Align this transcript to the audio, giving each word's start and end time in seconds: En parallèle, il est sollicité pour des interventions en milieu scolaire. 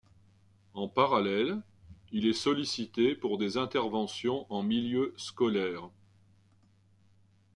En 0.73 0.87
parallèle, 0.87 1.61
il 2.11 2.25
est 2.25 2.33
sollicité 2.33 3.13
pour 3.13 3.37
des 3.37 3.57
interventions 3.57 4.51
en 4.51 4.63
milieu 4.63 5.13
scolaire. 5.15 5.91